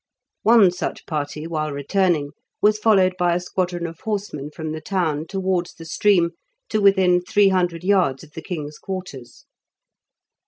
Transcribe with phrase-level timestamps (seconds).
[0.41, 5.27] One such party, while returning, was followed by a squadron of horsemen from the town
[5.27, 6.31] towards the stream
[6.69, 9.45] to within three hundred yards of the king's quarters.